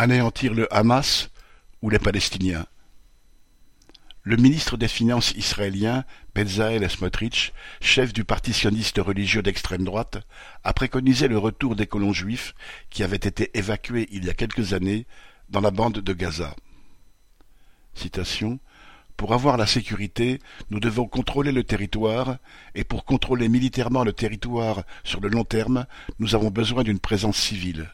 Anéantir 0.00 0.54
le 0.54 0.72
Hamas 0.72 1.28
ou 1.82 1.90
les 1.90 1.98
Palestiniens 1.98 2.66
Le 4.22 4.36
ministre 4.36 4.76
des 4.76 4.86
Finances 4.86 5.32
israélien, 5.32 6.04
Bezalel 6.36 6.88
Smotrich, 6.88 7.52
chef 7.80 8.12
du 8.12 8.22
parti 8.22 8.52
sioniste 8.52 8.98
religieux 8.98 9.42
d'extrême 9.42 9.82
droite, 9.82 10.18
a 10.62 10.72
préconisé 10.72 11.26
le 11.26 11.36
retour 11.36 11.74
des 11.74 11.88
colons 11.88 12.12
juifs 12.12 12.54
qui 12.90 13.02
avaient 13.02 13.16
été 13.16 13.50
évacués 13.58 14.06
il 14.12 14.24
y 14.24 14.30
a 14.30 14.34
quelques 14.34 14.72
années 14.72 15.04
dans 15.48 15.60
la 15.60 15.72
bande 15.72 15.98
de 15.98 16.12
Gaza. 16.12 16.54
Pour 19.16 19.34
avoir 19.34 19.56
la 19.56 19.66
sécurité, 19.66 20.38
nous 20.70 20.78
devons 20.78 21.08
contrôler 21.08 21.50
le 21.50 21.64
territoire, 21.64 22.36
et 22.76 22.84
pour 22.84 23.04
contrôler 23.04 23.48
militairement 23.48 24.04
le 24.04 24.12
territoire 24.12 24.84
sur 25.02 25.20
le 25.20 25.28
long 25.28 25.42
terme, 25.42 25.86
nous 26.20 26.36
avons 26.36 26.52
besoin 26.52 26.84
d'une 26.84 27.00
présence 27.00 27.36
civile 27.36 27.90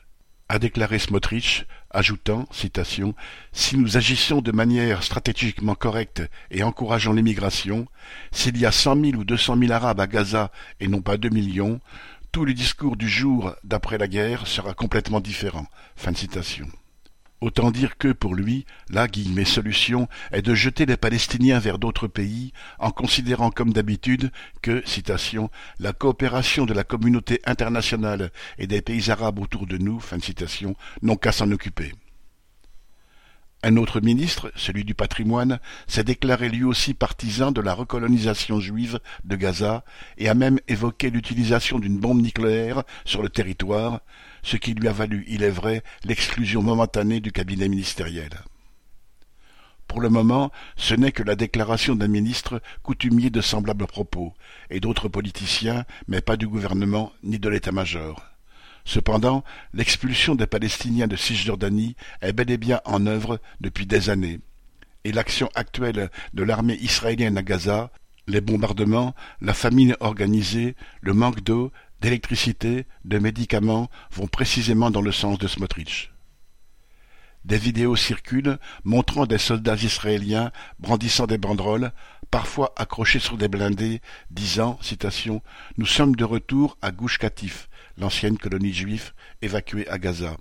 a 0.54 0.60
déclaré 0.60 1.00
Smotrich, 1.00 1.66
ajoutant, 1.90 2.46
citation, 2.52 3.14
Si 3.52 3.76
nous 3.76 3.96
agissons 3.96 4.40
de 4.40 4.52
manière 4.52 5.02
stratégiquement 5.02 5.74
correcte 5.74 6.22
et 6.52 6.62
encourageant 6.62 7.12
l'immigration, 7.12 7.88
s'il 8.30 8.56
y 8.58 8.64
a 8.64 8.70
cent 8.70 8.94
mille 8.94 9.16
ou 9.16 9.24
deux 9.24 9.36
cent 9.36 9.56
mille 9.56 9.72
Arabes 9.72 9.98
à 9.98 10.06
Gaza 10.06 10.52
et 10.78 10.86
non 10.86 11.02
pas 11.02 11.16
deux 11.16 11.28
millions, 11.28 11.80
tout 12.30 12.44
le 12.44 12.54
discours 12.54 12.96
du 12.96 13.08
jour 13.08 13.54
d'après 13.64 13.98
la 13.98 14.06
guerre 14.06 14.46
sera 14.46 14.74
complètement 14.74 15.20
différent. 15.20 15.66
Fin 15.96 16.14
citation. 16.14 16.68
Autant 17.44 17.70
dire 17.70 17.98
que, 17.98 18.08
pour 18.10 18.34
lui, 18.34 18.64
la 18.88 19.06
guillemets 19.06 19.44
solution 19.44 20.08
est 20.32 20.40
de 20.40 20.54
jeter 20.54 20.86
les 20.86 20.96
Palestiniens 20.96 21.58
vers 21.58 21.78
d'autres 21.78 22.06
pays, 22.06 22.54
en 22.78 22.90
considérant 22.90 23.50
comme 23.50 23.74
d'habitude 23.74 24.32
que, 24.62 24.82
citation, 24.86 25.50
la 25.78 25.92
coopération 25.92 26.64
de 26.64 26.72
la 26.72 26.84
communauté 26.84 27.42
internationale 27.44 28.30
et 28.56 28.66
des 28.66 28.80
pays 28.80 29.10
arabes 29.10 29.40
autour 29.40 29.66
de 29.66 29.76
nous, 29.76 30.00
fin 30.00 30.16
de 30.16 30.22
citation, 30.22 30.74
n'ont 31.02 31.16
qu'à 31.16 31.32
s'en 31.32 31.50
occuper. 31.50 31.92
Un 33.66 33.78
autre 33.78 34.02
ministre, 34.02 34.52
celui 34.56 34.84
du 34.84 34.94
patrimoine, 34.94 35.58
s'est 35.86 36.04
déclaré 36.04 36.50
lui 36.50 36.64
aussi 36.64 36.92
partisan 36.92 37.50
de 37.50 37.62
la 37.62 37.72
recolonisation 37.72 38.60
juive 38.60 39.00
de 39.24 39.36
Gaza 39.36 39.86
et 40.18 40.28
a 40.28 40.34
même 40.34 40.58
évoqué 40.68 41.08
l'utilisation 41.08 41.78
d'une 41.78 41.98
bombe 41.98 42.20
nucléaire 42.20 42.82
sur 43.06 43.22
le 43.22 43.30
territoire, 43.30 44.00
ce 44.42 44.58
qui 44.58 44.74
lui 44.74 44.86
a 44.86 44.92
valu, 44.92 45.24
il 45.28 45.42
est 45.42 45.48
vrai, 45.48 45.82
l'exclusion 46.04 46.60
momentanée 46.60 47.20
du 47.20 47.32
cabinet 47.32 47.70
ministériel. 47.70 48.32
Pour 49.88 50.02
le 50.02 50.10
moment, 50.10 50.52
ce 50.76 50.92
n'est 50.92 51.12
que 51.12 51.22
la 51.22 51.34
déclaration 51.34 51.96
d'un 51.96 52.08
ministre 52.08 52.60
coutumier 52.82 53.30
de 53.30 53.40
semblables 53.40 53.86
propos, 53.86 54.34
et 54.68 54.80
d'autres 54.80 55.08
politiciens, 55.08 55.86
mais 56.06 56.20
pas 56.20 56.36
du 56.36 56.46
gouvernement 56.46 57.14
ni 57.22 57.38
de 57.38 57.48
l'état-major. 57.48 58.33
Cependant, 58.84 59.44
l'expulsion 59.72 60.34
des 60.34 60.46
Palestiniens 60.46 61.06
de 61.06 61.16
Cisjordanie 61.16 61.96
est 62.20 62.32
bel 62.32 62.50
et 62.50 62.58
bien 62.58 62.80
en 62.84 63.06
œuvre 63.06 63.40
depuis 63.60 63.86
des 63.86 64.10
années, 64.10 64.40
et 65.04 65.12
l'action 65.12 65.48
actuelle 65.54 66.10
de 66.34 66.42
l'armée 66.42 66.76
israélienne 66.76 67.38
à 67.38 67.42
Gaza, 67.42 67.90
les 68.26 68.40
bombardements, 68.40 69.14
la 69.40 69.54
famine 69.54 69.96
organisée, 70.00 70.76
le 71.00 71.12
manque 71.12 71.42
d'eau 71.42 71.72
d'électricité, 72.00 72.86
de 73.04 73.18
médicaments 73.18 73.90
vont 74.12 74.26
précisément 74.26 74.90
dans 74.90 75.02
le 75.02 75.12
sens 75.12 75.38
de 75.38 75.48
Smotrich. 75.48 76.13
Des 77.44 77.58
vidéos 77.58 77.96
circulent 77.96 78.58
montrant 78.84 79.26
des 79.26 79.38
soldats 79.38 79.76
israéliens 79.76 80.50
brandissant 80.78 81.26
des 81.26 81.38
banderoles, 81.38 81.92
parfois 82.30 82.72
accrochés 82.76 83.18
sur 83.18 83.36
des 83.36 83.48
blindés, 83.48 84.00
disant, 84.30 84.78
Nous 85.76 85.86
sommes 85.86 86.16
de 86.16 86.24
retour 86.24 86.78
à 86.80 86.90
Gush 86.90 87.18
Katif, 87.18 87.68
l'ancienne 87.98 88.38
colonie 88.38 88.72
juive 88.72 89.12
évacuée 89.42 89.88
à 89.88 89.98
Gaza. 89.98 90.36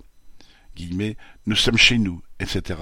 Nous 1.46 1.56
sommes 1.56 1.76
chez 1.76 1.98
nous, 1.98 2.22
etc 2.40 2.76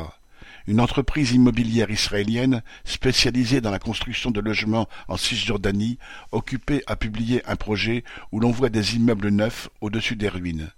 une 0.67 0.81
entreprise 0.81 1.33
immobilière 1.33 1.91
israélienne 1.91 2.62
spécialisée 2.84 3.61
dans 3.61 3.70
la 3.70 3.78
construction 3.78 4.31
de 4.31 4.41
logements 4.41 4.89
en 5.09 5.17
Cisjordanie, 5.17 5.98
occupée 6.31 6.83
à 6.87 6.97
publier 6.97 7.43
un 7.47 7.56
projet 7.56 8.04
où 8.31 8.41
l'on 8.41 8.50
voit 8.50 8.69
des 8.69 8.97
immeubles 8.97 9.31
neufs 9.31 9.69
au-dessus 9.81 10.16
des 10.16 10.28
ruines. 10.28 10.71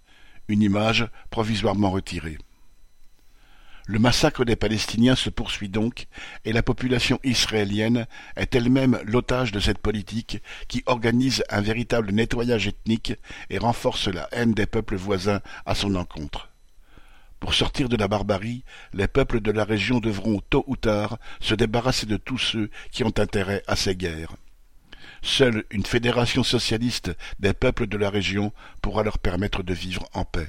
Une 0.48 0.62
image 0.62 1.06
provisoirement 1.30 1.90
retirée. 1.90 2.38
Le 3.86 3.98
massacre 3.98 4.46
des 4.46 4.56
Palestiniens 4.56 5.14
se 5.14 5.28
poursuit 5.28 5.68
donc, 5.68 6.06
et 6.46 6.54
la 6.54 6.62
population 6.62 7.20
israélienne 7.22 8.06
est 8.34 8.54
elle-même 8.54 8.98
l'otage 9.04 9.52
de 9.52 9.60
cette 9.60 9.78
politique 9.78 10.42
qui 10.68 10.82
organise 10.86 11.44
un 11.50 11.60
véritable 11.60 12.10
nettoyage 12.10 12.66
ethnique 12.66 13.12
et 13.50 13.58
renforce 13.58 14.08
la 14.08 14.26
haine 14.32 14.54
des 14.54 14.64
peuples 14.64 14.96
voisins 14.96 15.42
à 15.66 15.74
son 15.74 15.96
encontre. 15.96 16.48
Pour 17.40 17.52
sortir 17.52 17.90
de 17.90 17.98
la 17.98 18.08
barbarie, 18.08 18.64
les 18.94 19.06
peuples 19.06 19.42
de 19.42 19.50
la 19.50 19.64
région 19.64 20.00
devront 20.00 20.40
tôt 20.48 20.64
ou 20.66 20.76
tard 20.76 21.18
se 21.40 21.54
débarrasser 21.54 22.06
de 22.06 22.16
tous 22.16 22.38
ceux 22.38 22.70
qui 22.90 23.04
ont 23.04 23.18
intérêt 23.18 23.62
à 23.66 23.76
ces 23.76 23.94
guerres. 23.94 24.34
Seule 25.20 25.64
une 25.70 25.84
fédération 25.84 26.42
socialiste 26.42 27.14
des 27.38 27.52
peuples 27.52 27.86
de 27.86 27.98
la 27.98 28.08
région 28.08 28.50
pourra 28.80 29.02
leur 29.02 29.18
permettre 29.18 29.62
de 29.62 29.74
vivre 29.74 30.08
en 30.14 30.24
paix. 30.24 30.48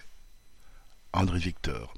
André 1.12 1.40
Victor 1.40 1.94